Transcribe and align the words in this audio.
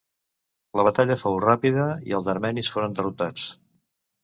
La 0.79 0.85
batalla 0.87 1.17
fou 1.25 1.37
ràpida 1.43 1.85
i 2.13 2.17
els 2.21 2.31
armenis 2.35 2.73
foren 2.77 2.99
derrotats. 3.03 3.49